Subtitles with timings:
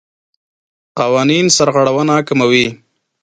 [0.99, 2.67] قوانین سرغړونه کموي.